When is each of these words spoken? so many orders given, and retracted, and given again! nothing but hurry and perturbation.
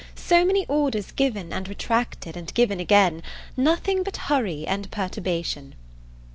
so 0.15 0.43
many 0.43 0.65
orders 0.67 1.11
given, 1.11 1.53
and 1.53 1.67
retracted, 1.67 2.35
and 2.35 2.51
given 2.55 2.79
again! 2.79 3.21
nothing 3.55 4.01
but 4.01 4.17
hurry 4.17 4.65
and 4.65 4.89
perturbation. 4.89 5.75